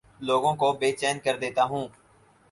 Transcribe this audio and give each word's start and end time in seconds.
لوگوں 0.27 0.53
کو 0.61 0.67
بے 0.79 0.89
چین 1.01 1.15
کر 1.25 1.35
دیتا 1.41 1.63
ہوں 1.63 1.85